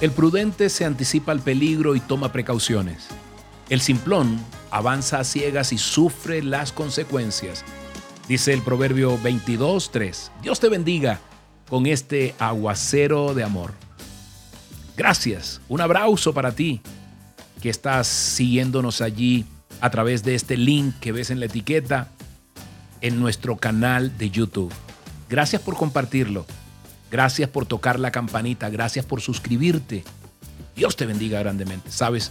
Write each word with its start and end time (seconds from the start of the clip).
El 0.00 0.12
prudente 0.12 0.70
se 0.70 0.86
anticipa 0.86 1.30
al 1.32 1.40
peligro 1.40 1.94
y 1.94 2.00
toma 2.00 2.32
precauciones. 2.32 3.08
El 3.68 3.82
simplón 3.82 4.40
avanza 4.70 5.18
a 5.18 5.24
ciegas 5.24 5.74
y 5.74 5.78
sufre 5.78 6.42
las 6.42 6.72
consecuencias. 6.72 7.64
Dice 8.26 8.54
el 8.54 8.62
proverbio 8.62 9.18
22.3. 9.18 10.30
Dios 10.40 10.58
te 10.58 10.70
bendiga 10.70 11.20
con 11.68 11.84
este 11.84 12.34
aguacero 12.38 13.34
de 13.34 13.44
amor. 13.44 13.72
Gracias. 14.96 15.60
Un 15.68 15.82
abrazo 15.82 16.32
para 16.32 16.52
ti 16.52 16.80
que 17.60 17.68
estás 17.68 18.06
siguiéndonos 18.06 19.02
allí 19.02 19.44
a 19.82 19.90
través 19.90 20.24
de 20.24 20.34
este 20.34 20.56
link 20.56 20.94
que 21.00 21.12
ves 21.12 21.30
en 21.30 21.40
la 21.40 21.46
etiqueta 21.46 22.08
en 23.02 23.20
nuestro 23.20 23.56
canal 23.56 24.16
de 24.16 24.30
YouTube. 24.30 24.72
Gracias 25.28 25.60
por 25.60 25.76
compartirlo. 25.76 26.46
Gracias 27.10 27.48
por 27.48 27.66
tocar 27.66 27.98
la 27.98 28.10
campanita. 28.10 28.70
Gracias 28.70 29.04
por 29.04 29.20
suscribirte. 29.20 30.04
Dios 30.76 30.96
te 30.96 31.06
bendiga 31.06 31.40
grandemente. 31.40 31.90
Sabes, 31.90 32.30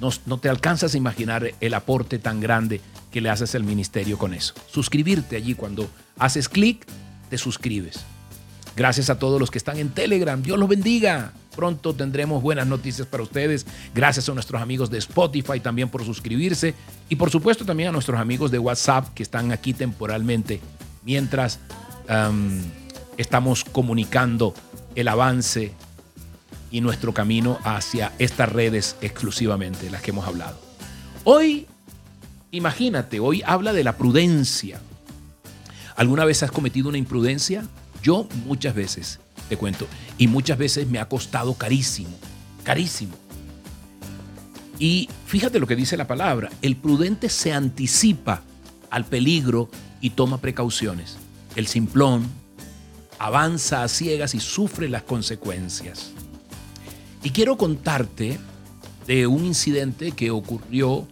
no, 0.00 0.10
no, 0.26 0.38
te 0.38 0.48
alcanzas 0.48 0.94
a 0.94 0.98
imaginar 0.98 1.52
el 1.60 1.74
aporte 1.74 2.18
tan 2.18 2.40
grande 2.40 2.80
que 3.10 3.20
le 3.20 3.30
haces 3.30 3.54
al 3.54 3.64
ministerio 3.64 4.18
con 4.18 4.34
eso. 4.34 4.54
Suscribirte 4.70 5.36
allí 5.36 5.54
cuando 5.54 5.88
haces 6.18 6.48
clic, 6.48 6.86
te 7.30 7.38
suscribes. 7.38 8.00
Gracias 8.76 9.10
a 9.10 9.18
todos 9.18 9.40
los 9.40 9.50
que 9.50 9.58
están 9.58 9.78
en 9.78 9.90
Telegram. 9.90 10.40
Dios 10.40 10.58
los 10.58 10.68
bendiga. 10.68 11.32
Pronto 11.56 11.92
tendremos 11.92 12.40
buenas 12.40 12.68
noticias 12.68 13.08
para 13.08 13.24
ustedes. 13.24 13.66
Gracias 13.92 14.28
a 14.28 14.34
nuestros 14.34 14.62
amigos 14.62 14.90
de 14.90 14.98
Spotify 14.98 15.58
también 15.58 15.88
por 15.88 16.04
suscribirse. 16.04 16.74
Y 17.08 17.16
por 17.16 17.30
supuesto 17.30 17.64
también 17.64 17.88
a 17.88 17.92
nuestros 17.92 18.20
amigos 18.20 18.52
de 18.52 18.60
WhatsApp 18.60 19.12
que 19.14 19.24
están 19.24 19.50
aquí 19.50 19.72
temporalmente 19.72 20.60
mientras 21.02 21.58
estamos 23.18 23.64
comunicando 23.64 24.54
el 24.94 25.08
avance 25.08 25.72
y 26.70 26.80
nuestro 26.80 27.12
camino 27.12 27.58
hacia 27.64 28.12
estas 28.18 28.50
redes 28.50 28.96
exclusivamente, 29.02 29.90
las 29.90 30.00
que 30.00 30.12
hemos 30.12 30.26
hablado. 30.26 30.58
Hoy, 31.24 31.66
imagínate, 32.52 33.20
hoy 33.20 33.42
habla 33.44 33.74
de 33.74 33.84
la 33.84 33.96
prudencia. 33.96 34.80
¿Alguna 35.96 36.24
vez 36.24 36.42
has 36.42 36.52
cometido 36.52 36.88
una 36.88 36.98
imprudencia? 36.98 37.64
Yo 38.02 38.28
muchas 38.46 38.74
veces, 38.74 39.18
te 39.48 39.56
cuento, 39.56 39.86
y 40.16 40.28
muchas 40.28 40.56
veces 40.56 40.86
me 40.88 41.00
ha 41.00 41.08
costado 41.08 41.54
carísimo, 41.54 42.16
carísimo. 42.62 43.14
Y 44.78 45.08
fíjate 45.26 45.58
lo 45.58 45.66
que 45.66 45.74
dice 45.74 45.96
la 45.96 46.06
palabra, 46.06 46.50
el 46.62 46.76
prudente 46.76 47.28
se 47.28 47.52
anticipa 47.52 48.42
al 48.90 49.04
peligro 49.04 49.68
y 50.00 50.10
toma 50.10 50.38
precauciones. 50.38 51.16
El 51.56 51.66
simplón 51.66 52.28
avanza 53.18 53.82
a 53.82 53.88
ciegas 53.88 54.34
y 54.34 54.40
sufre 54.40 54.88
las 54.88 55.02
consecuencias. 55.02 56.12
Y 57.22 57.30
quiero 57.30 57.56
contarte 57.56 58.38
de 59.06 59.26
un 59.26 59.44
incidente 59.44 60.12
que 60.12 60.30
ocurrió 60.30 61.06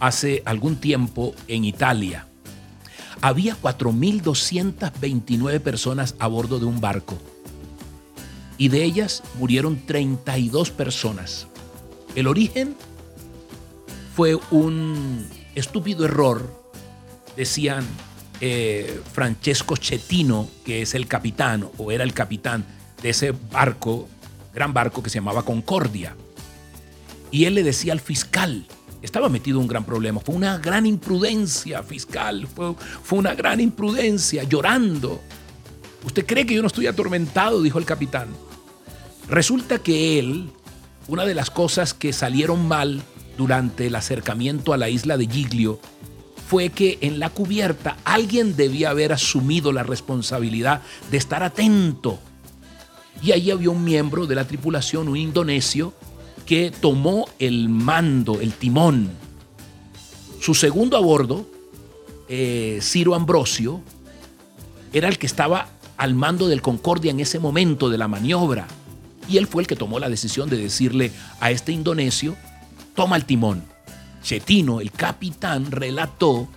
hace 0.00 0.42
algún 0.44 0.76
tiempo 0.76 1.34
en 1.48 1.64
Italia. 1.64 2.26
Había 3.20 3.56
4.229 3.60 5.60
personas 5.60 6.14
a 6.18 6.26
bordo 6.26 6.58
de 6.58 6.64
un 6.64 6.80
barco 6.80 7.18
y 8.58 8.68
de 8.68 8.84
ellas 8.84 9.22
murieron 9.38 9.80
32 9.86 10.70
personas. 10.70 11.46
El 12.14 12.26
origen 12.26 12.76
fue 14.14 14.38
un 14.50 15.26
estúpido 15.54 16.04
error, 16.04 16.62
decían 17.36 17.86
eh, 18.40 19.00
Francesco 19.12 19.76
Chetino, 19.76 20.48
que 20.64 20.82
es 20.82 20.94
el 20.94 21.06
capitán 21.06 21.68
o 21.78 21.92
era 21.92 22.04
el 22.04 22.14
capitán 22.14 22.64
de 23.02 23.10
ese 23.10 23.32
barco 23.50 24.08
gran 24.52 24.72
barco 24.72 25.02
que 25.02 25.10
se 25.10 25.18
llamaba 25.18 25.44
Concordia. 25.44 26.14
Y 27.30 27.44
él 27.46 27.54
le 27.54 27.62
decía 27.62 27.92
al 27.92 28.00
fiscal, 28.00 28.66
estaba 29.00 29.28
metido 29.28 29.58
en 29.58 29.62
un 29.62 29.68
gran 29.68 29.84
problema, 29.84 30.20
fue 30.20 30.34
una 30.34 30.58
gran 30.58 30.86
imprudencia 30.86 31.82
fiscal, 31.82 32.46
fue, 32.46 32.74
fue 33.02 33.18
una 33.18 33.34
gran 33.34 33.60
imprudencia, 33.60 34.44
llorando. 34.44 35.20
¿Usted 36.04 36.26
cree 36.26 36.46
que 36.46 36.54
yo 36.54 36.62
no 36.62 36.66
estoy 36.66 36.86
atormentado? 36.86 37.62
dijo 37.62 37.78
el 37.78 37.84
capitán. 37.84 38.28
Resulta 39.28 39.78
que 39.78 40.18
él, 40.18 40.50
una 41.08 41.24
de 41.24 41.34
las 41.34 41.50
cosas 41.50 41.94
que 41.94 42.12
salieron 42.12 42.68
mal 42.68 43.02
durante 43.38 43.86
el 43.86 43.94
acercamiento 43.94 44.72
a 44.72 44.76
la 44.76 44.90
isla 44.90 45.16
de 45.16 45.26
Giglio, 45.26 45.80
fue 46.52 46.68
que 46.68 46.98
en 47.00 47.18
la 47.18 47.30
cubierta 47.30 47.96
alguien 48.04 48.56
debía 48.56 48.90
haber 48.90 49.14
asumido 49.14 49.72
la 49.72 49.84
responsabilidad 49.84 50.82
de 51.10 51.16
estar 51.16 51.42
atento 51.42 52.18
y 53.22 53.32
allí 53.32 53.50
había 53.50 53.70
un 53.70 53.82
miembro 53.82 54.26
de 54.26 54.34
la 54.34 54.46
tripulación, 54.46 55.08
un 55.08 55.16
indonesio, 55.16 55.94
que 56.44 56.70
tomó 56.70 57.26
el 57.38 57.70
mando, 57.70 58.38
el 58.38 58.52
timón. 58.52 59.08
Su 60.42 60.52
segundo 60.52 60.98
a 60.98 61.00
bordo, 61.00 61.46
eh, 62.28 62.80
Ciro 62.82 63.14
Ambrosio, 63.14 63.80
era 64.92 65.08
el 65.08 65.16
que 65.16 65.24
estaba 65.24 65.68
al 65.96 66.14
mando 66.14 66.48
del 66.48 66.60
Concordia 66.60 67.12
en 67.12 67.20
ese 67.20 67.38
momento 67.38 67.88
de 67.88 67.96
la 67.96 68.08
maniobra. 68.08 68.66
Y 69.26 69.38
él 69.38 69.46
fue 69.46 69.62
el 69.62 69.66
que 69.66 69.76
tomó 69.76 69.98
la 69.98 70.10
decisión 70.10 70.50
de 70.50 70.58
decirle 70.58 71.12
a 71.40 71.50
este 71.50 71.72
indonesio, 71.72 72.36
toma 72.94 73.16
el 73.16 73.24
timón. 73.24 73.71
Chetino, 74.22 74.80
el 74.80 74.92
capitán, 74.92 75.70
relató 75.70 76.48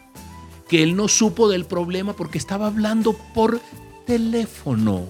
que 0.70 0.84
él 0.84 0.96
no 0.96 1.08
supo 1.08 1.50
del 1.50 1.66
problema 1.66 2.14
porque 2.14 2.38
estaba 2.38 2.68
hablando 2.68 3.14
por 3.34 3.62
teléfono. 4.06 5.06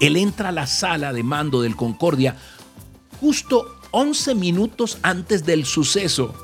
Él 0.00 0.16
entra 0.16 0.50
a 0.50 0.52
la 0.52 0.66
sala 0.66 1.12
de 1.12 1.22
mando 1.22 1.62
del 1.62 1.76
Concordia 1.76 2.36
justo 3.20 3.66
11 3.90 4.34
minutos 4.34 4.98
antes 5.02 5.44
del 5.44 5.64
suceso, 5.64 6.34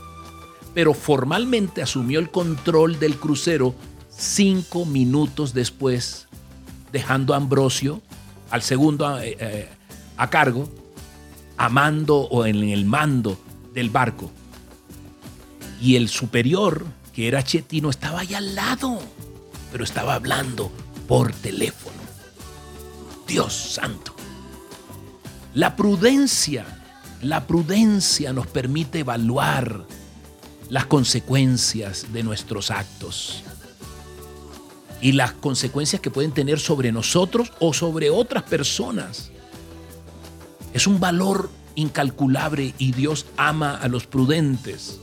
pero 0.74 0.94
formalmente 0.94 1.82
asumió 1.82 2.18
el 2.18 2.30
control 2.30 2.98
del 2.98 3.16
crucero 3.16 3.74
cinco 4.16 4.84
minutos 4.86 5.54
después, 5.54 6.26
dejando 6.92 7.34
a 7.34 7.36
Ambrosio, 7.36 8.02
al 8.50 8.62
segundo 8.62 9.20
eh, 9.20 9.36
eh, 9.38 9.68
a 10.16 10.30
cargo, 10.30 10.68
a 11.56 11.68
mando 11.68 12.16
o 12.16 12.46
en 12.46 12.62
el 12.62 12.84
mando 12.84 13.38
del 13.72 13.90
barco. 13.90 14.30
Y 15.84 15.96
el 15.96 16.08
superior, 16.08 16.86
que 17.12 17.28
era 17.28 17.44
Chetino, 17.44 17.90
estaba 17.90 18.20
ahí 18.20 18.32
al 18.32 18.54
lado, 18.54 19.00
pero 19.70 19.84
estaba 19.84 20.14
hablando 20.14 20.72
por 21.06 21.30
teléfono. 21.30 21.98
Dios 23.28 23.52
santo. 23.52 24.14
La 25.52 25.76
prudencia, 25.76 26.64
la 27.20 27.46
prudencia 27.46 28.32
nos 28.32 28.46
permite 28.46 29.00
evaluar 29.00 29.84
las 30.70 30.86
consecuencias 30.86 32.14
de 32.14 32.22
nuestros 32.22 32.70
actos 32.70 33.44
y 35.02 35.12
las 35.12 35.32
consecuencias 35.32 36.00
que 36.00 36.10
pueden 36.10 36.32
tener 36.32 36.60
sobre 36.60 36.92
nosotros 36.92 37.52
o 37.60 37.74
sobre 37.74 38.08
otras 38.08 38.44
personas. 38.44 39.30
Es 40.72 40.86
un 40.86 40.98
valor 40.98 41.50
incalculable 41.74 42.72
y 42.78 42.92
Dios 42.92 43.26
ama 43.36 43.76
a 43.76 43.88
los 43.88 44.06
prudentes. 44.06 44.98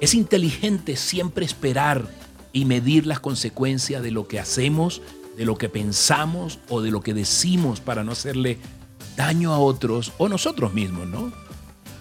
Es 0.00 0.14
inteligente 0.14 0.96
siempre 0.96 1.44
esperar 1.44 2.06
y 2.52 2.64
medir 2.64 3.06
las 3.06 3.20
consecuencias 3.20 4.02
de 4.02 4.10
lo 4.10 4.28
que 4.28 4.38
hacemos 4.38 5.02
de 5.36 5.44
lo 5.44 5.56
que 5.56 5.68
pensamos 5.68 6.58
o 6.68 6.80
de 6.80 6.90
lo 6.90 7.00
que 7.00 7.14
decimos 7.14 7.80
para 7.80 8.04
no 8.04 8.12
hacerle 8.12 8.58
daño 9.16 9.52
a 9.52 9.58
otros 9.58 10.12
o 10.18 10.28
nosotros 10.28 10.72
mismos, 10.72 11.06
¿no? 11.06 11.32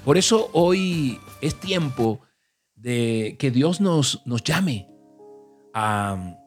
Por 0.06 0.18
eso 0.18 0.50
hoy 0.54 1.20
es 1.42 1.60
tiempo 1.60 2.22
de 2.76 3.36
que 3.40 3.52
Dios 3.52 3.80
nos, 3.80 4.22
nos 4.26 4.44
llame 4.44 4.88
a, 5.74 6.38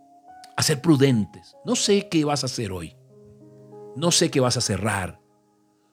a 0.56 0.62
ser 0.62 0.80
prudentes. 0.80 1.56
No 1.64 1.74
sé 1.74 2.08
qué 2.08 2.24
vas 2.24 2.42
a 2.42 2.46
hacer 2.46 2.70
hoy. 2.72 2.96
No 3.96 4.10
sé 4.10 4.30
qué 4.30 4.40
vas 4.40 4.56
a 4.56 4.60
cerrar. 4.60 5.20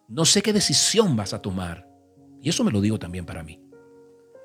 No 0.09 0.25
sé 0.25 0.41
qué 0.41 0.51
decisión 0.51 1.15
vas 1.15 1.33
a 1.33 1.41
tomar. 1.41 1.87
Y 2.41 2.49
eso 2.49 2.63
me 2.63 2.71
lo 2.71 2.81
digo 2.81 2.99
también 2.99 3.25
para 3.25 3.43
mí. 3.43 3.61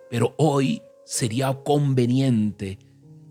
Pero 0.08 0.34
hoy 0.38 0.80
sería 1.08 1.54
conveniente 1.64 2.78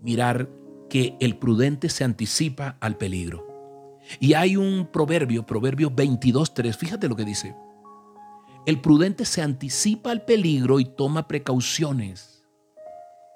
mirar 0.02 0.50
que 0.90 1.16
el 1.20 1.38
prudente 1.38 1.88
se 1.88 2.02
anticipa 2.02 2.76
al 2.80 2.96
peligro. 2.96 3.46
Y 4.18 4.34
hay 4.34 4.56
un 4.56 4.88
proverbio, 4.92 5.46
proverbio 5.46 5.92
22.3, 5.92 6.74
fíjate 6.74 7.08
lo 7.08 7.14
que 7.14 7.24
dice. 7.24 7.54
El 8.66 8.80
prudente 8.80 9.24
se 9.24 9.42
anticipa 9.42 10.10
al 10.10 10.24
peligro 10.24 10.80
y 10.80 10.86
toma 10.86 11.28
precauciones. 11.28 12.44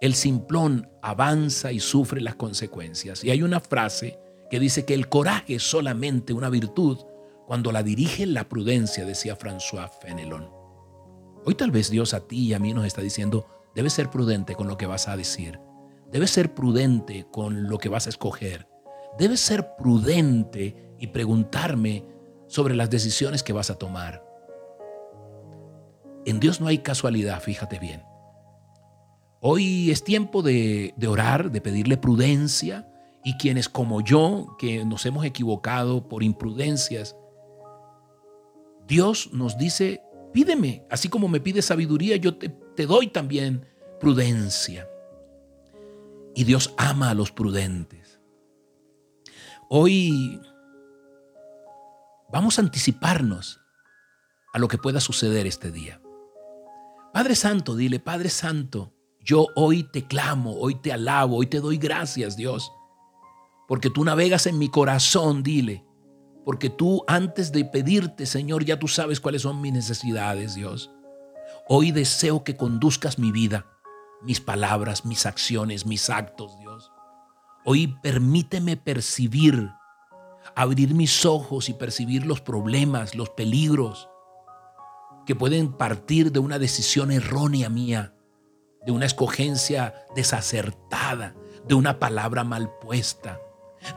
El 0.00 0.12
simplón 0.14 0.90
avanza 1.02 1.70
y 1.70 1.78
sufre 1.78 2.20
las 2.20 2.34
consecuencias. 2.34 3.22
Y 3.22 3.30
hay 3.30 3.44
una 3.44 3.60
frase 3.60 4.18
que 4.50 4.58
dice 4.58 4.84
que 4.84 4.94
el 4.94 5.08
coraje 5.08 5.54
es 5.54 5.62
solamente 5.62 6.32
una 6.32 6.50
virtud 6.50 6.98
cuando 7.46 7.70
la 7.70 7.84
dirige 7.84 8.26
la 8.26 8.48
prudencia, 8.48 9.04
decía 9.04 9.38
François 9.38 9.88
Fenelon. 10.00 10.50
Hoy 11.44 11.54
tal 11.54 11.70
vez 11.70 11.90
Dios 11.90 12.12
a 12.12 12.26
ti 12.26 12.48
y 12.48 12.54
a 12.54 12.58
mí 12.58 12.74
nos 12.74 12.86
está 12.86 13.02
diciendo, 13.02 13.46
debes 13.74 13.92
ser 13.92 14.10
prudente 14.10 14.54
con 14.54 14.68
lo 14.68 14.76
que 14.76 14.86
vas 14.86 15.08
a 15.08 15.16
decir 15.16 15.58
Debes 16.12 16.30
ser 16.30 16.52
prudente 16.52 17.26
con 17.30 17.68
lo 17.70 17.78
que 17.78 17.88
vas 17.88 18.06
a 18.06 18.10
escoger. 18.10 18.68
Debes 19.18 19.40
ser 19.40 19.76
prudente 19.76 20.94
y 20.98 21.06
preguntarme 21.06 22.04
sobre 22.48 22.76
las 22.76 22.90
decisiones 22.90 23.42
que 23.42 23.54
vas 23.54 23.70
a 23.70 23.78
tomar. 23.78 24.22
En 26.26 26.38
Dios 26.38 26.60
no 26.60 26.66
hay 26.66 26.78
casualidad, 26.78 27.40
fíjate 27.40 27.78
bien. 27.78 28.02
Hoy 29.40 29.90
es 29.90 30.04
tiempo 30.04 30.42
de, 30.42 30.92
de, 30.98 31.08
orar, 31.08 31.50
de 31.50 31.62
pedirle 31.62 31.96
prudencia 31.96 32.86
y 33.24 33.38
quienes 33.38 33.70
como 33.70 34.02
yo, 34.02 34.54
que 34.58 34.84
nos 34.84 35.06
hemos 35.06 35.24
equivocado 35.24 36.08
por 36.08 36.22
imprudencias, 36.22 37.16
Dios 38.86 39.30
nos 39.32 39.56
dice, 39.56 40.02
pídeme, 40.34 40.84
así 40.90 41.08
como 41.08 41.26
me 41.26 41.40
pide 41.40 41.62
sabiduría, 41.62 42.16
yo 42.16 42.36
te, 42.36 42.54
te 42.74 42.86
doy 42.86 43.08
también 43.08 43.66
prudencia. 44.00 44.88
Y 46.34 46.44
Dios 46.44 46.74
ama 46.76 47.10
a 47.10 47.14
los 47.14 47.30
prudentes. 47.30 48.20
Hoy 49.68 50.40
vamos 52.30 52.58
a 52.58 52.62
anticiparnos 52.62 53.60
a 54.52 54.58
lo 54.58 54.68
que 54.68 54.78
pueda 54.78 55.00
suceder 55.00 55.46
este 55.46 55.70
día. 55.70 56.00
Padre 57.12 57.34
Santo, 57.34 57.76
dile, 57.76 58.00
Padre 58.00 58.30
Santo, 58.30 58.92
yo 59.20 59.46
hoy 59.54 59.84
te 59.84 60.06
clamo, 60.06 60.54
hoy 60.58 60.74
te 60.74 60.92
alabo, 60.92 61.36
hoy 61.36 61.46
te 61.46 61.60
doy 61.60 61.76
gracias, 61.76 62.36
Dios, 62.36 62.72
porque 63.68 63.90
tú 63.90 64.04
navegas 64.04 64.46
en 64.46 64.58
mi 64.58 64.68
corazón, 64.68 65.42
dile, 65.42 65.84
porque 66.44 66.70
tú 66.70 67.04
antes 67.06 67.52
de 67.52 67.64
pedirte, 67.64 68.26
Señor, 68.26 68.64
ya 68.64 68.78
tú 68.78 68.88
sabes 68.88 69.20
cuáles 69.20 69.42
son 69.42 69.60
mis 69.60 69.72
necesidades, 69.72 70.54
Dios. 70.54 70.90
Hoy 71.74 71.90
deseo 71.90 72.44
que 72.44 72.54
conduzcas 72.54 73.18
mi 73.18 73.32
vida, 73.32 73.64
mis 74.20 74.42
palabras, 74.42 75.06
mis 75.06 75.24
acciones, 75.24 75.86
mis 75.86 76.10
actos, 76.10 76.58
Dios. 76.58 76.92
Hoy 77.64 77.96
permíteme 78.02 78.76
percibir, 78.76 79.70
abrir 80.54 80.92
mis 80.92 81.24
ojos 81.24 81.70
y 81.70 81.72
percibir 81.72 82.26
los 82.26 82.42
problemas, 82.42 83.14
los 83.14 83.30
peligros 83.30 84.10
que 85.24 85.34
pueden 85.34 85.72
partir 85.72 86.30
de 86.30 86.40
una 86.40 86.58
decisión 86.58 87.10
errónea 87.10 87.70
mía 87.70 88.14
de 88.84 88.92
una 88.92 89.06
escogencia 89.06 89.94
desacertada, 90.14 91.34
de 91.66 91.74
una 91.74 91.98
palabra 91.98 92.44
mal 92.44 92.70
puesta, 92.82 93.40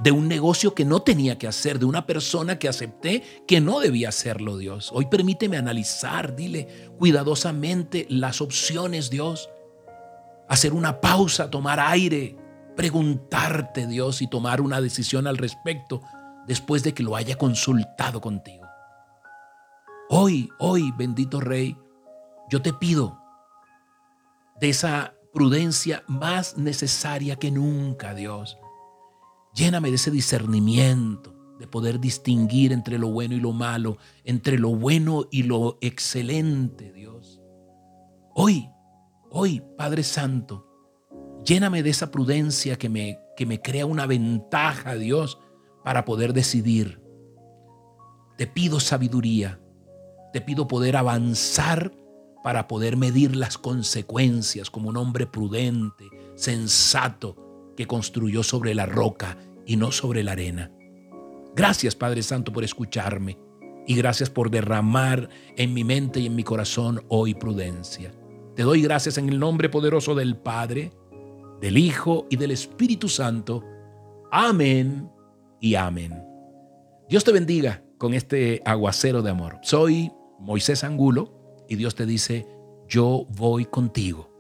de 0.02 0.12
un 0.12 0.28
negocio 0.28 0.74
que 0.74 0.86
no 0.86 1.02
tenía 1.02 1.38
que 1.38 1.48
hacer, 1.48 1.80
de 1.80 1.86
una 1.86 2.06
persona 2.06 2.60
que 2.60 2.68
acepté 2.68 3.24
que 3.48 3.62
no 3.62 3.80
debía 3.80 4.10
hacerlo, 4.10 4.58
Dios. 4.58 4.92
Hoy 4.94 5.06
permíteme 5.06 5.58
analizar, 5.58 6.36
dile 6.36 6.68
cuidadosamente 6.98 8.06
las 8.10 8.42
opciones, 8.42 9.10
Dios. 9.10 9.50
Hacer 10.48 10.74
una 10.74 11.02
pausa, 11.02 11.50
tomar 11.50 11.80
aire, 11.80 12.38
preguntarte, 12.76 13.88
Dios, 13.88 14.22
y 14.22 14.28
tomar 14.28 14.62
una 14.62 14.82
decisión 14.82 15.28
al 15.28 15.38
respecto 15.38 16.02
después 16.48 16.84
de 16.84 16.94
que 16.94 17.04
lo 17.04 17.16
haya 17.16 17.38
consultado 17.38 18.22
contigo. 18.22 18.66
Hoy, 20.10 20.50
hoy, 20.60 20.94
bendito 20.98 21.40
Rey, 21.40 21.76
yo 22.50 22.62
te 22.62 22.74
pido 22.74 23.20
de 24.60 24.70
esa 24.70 25.16
prudencia 25.34 26.04
más 26.08 26.58
necesaria 26.58 27.36
que 27.36 27.52
nunca, 27.52 28.14
Dios. 28.14 28.58
Lléname 29.56 29.90
de 29.90 29.96
ese 29.96 30.12
discernimiento, 30.12 31.34
de 31.58 31.66
poder 31.66 32.02
distinguir 32.02 32.74
entre 32.74 32.98
lo 32.98 33.08
bueno 33.08 33.36
y 33.36 33.40
lo 33.40 33.54
malo, 33.54 33.98
entre 34.26 34.60
lo 34.60 34.76
bueno 34.76 35.28
y 35.32 35.44
lo 35.44 35.78
excelente, 35.80 36.92
Dios. 36.92 37.42
Hoy, 38.34 38.70
hoy, 39.32 39.64
Padre 39.78 40.04
Santo, 40.04 40.68
lléname 41.46 41.84
de 41.84 41.92
esa 41.92 42.12
prudencia 42.12 42.78
que 42.78 42.90
me, 42.90 43.18
que 43.38 43.46
me 43.46 43.62
crea 43.62 43.86
una 43.86 44.06
ventaja, 44.06 44.96
Dios, 44.96 45.40
para 45.86 46.04
poder 46.04 46.34
decidir. 46.34 47.02
Te 48.38 48.48
pido 48.48 48.82
sabiduría, 48.82 49.62
te 50.34 50.42
pido 50.42 50.68
poder 50.68 50.98
avanzar 50.98 51.94
para 52.44 52.68
poder 52.68 52.98
medir 52.98 53.38
las 53.38 53.58
consecuencias 53.58 54.70
como 54.70 54.90
un 54.90 54.98
hombre 54.98 55.26
prudente, 55.26 56.10
sensato, 56.36 57.45
que 57.76 57.88
construyó 57.88 58.44
sobre 58.44 58.74
la 58.74 58.86
roca 58.86 59.38
y 59.66 59.78
no 59.78 59.92
sobre 59.92 60.24
la 60.24 60.34
arena. 60.34 60.72
Gracias 61.56 61.96
Padre 61.96 62.22
Santo 62.24 62.52
por 62.52 62.64
escucharme 62.64 63.38
y 63.88 63.96
gracias 63.96 64.30
por 64.30 64.50
derramar 64.50 65.30
en 65.56 65.74
mi 65.74 65.84
mente 65.84 66.20
y 66.20 66.26
en 66.26 66.36
mi 66.36 66.44
corazón 66.44 67.04
hoy 67.08 67.34
prudencia. 67.34 68.12
Te 68.56 68.64
doy 68.64 68.82
gracias 68.82 69.18
en 69.18 69.30
el 69.30 69.40
nombre 69.40 69.70
poderoso 69.70 70.16
del 70.16 70.38
Padre, 70.38 70.92
del 71.62 71.78
Hijo 71.78 72.26
y 72.30 72.38
del 72.38 72.52
Espíritu 72.52 73.10
Santo. 73.10 73.64
Amén 74.32 75.10
y 75.60 75.76
amén. 75.76 76.24
Dios 77.10 77.24
te 77.24 77.32
bendiga 77.32 77.84
con 77.98 78.14
este 78.14 78.62
aguacero 78.66 79.22
de 79.22 79.30
amor. 79.30 79.60
Soy 79.62 80.12
Moisés 80.40 80.84
Angulo 80.84 81.66
y 81.70 81.76
Dios 81.76 81.96
te 81.96 82.06
dice, 82.06 82.48
yo 82.88 83.28
voy 83.30 83.66
contigo. 83.66 84.32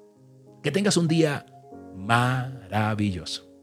Que 0.63 0.71
tengas 0.71 0.97
un 0.97 1.07
día 1.07 1.45
maravilloso. 1.95 3.55